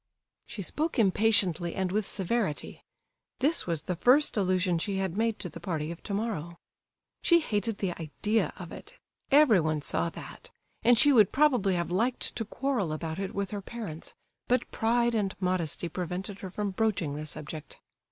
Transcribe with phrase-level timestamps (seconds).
[0.47, 2.83] She spoke impatiently and with severity;
[3.37, 6.57] this was the first allusion she had made to the party of tomorrow.
[7.21, 8.95] She hated the idea of it,
[9.29, 10.49] everyone saw that;
[10.81, 14.15] and she would probably have liked to quarrel about it with her parents,
[14.47, 17.79] but pride and modesty prevented her from broaching the subject.